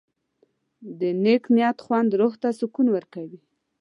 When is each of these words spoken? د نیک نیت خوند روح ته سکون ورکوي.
د 0.99 1.01
نیک 1.23 1.43
نیت 1.55 1.77
خوند 1.85 2.09
روح 2.19 2.33
ته 2.41 2.49
سکون 2.59 2.87
ورکوي. 2.91 3.39